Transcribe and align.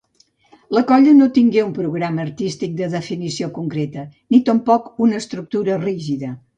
La 0.77 0.81
colla 0.91 1.13
no 1.17 1.27
tingué 1.35 1.61
un 1.65 1.75
programa 1.75 2.25
artístic 2.29 2.75
de 2.81 2.89
definició 2.97 3.53
concreta 3.61 4.09
ni 4.17 4.45
tampoc 4.53 4.93
una 5.09 5.25
estructura 5.25 5.83
rígida. 5.91 6.39